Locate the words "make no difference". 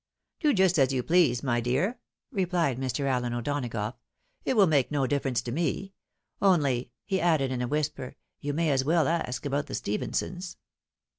4.67-5.43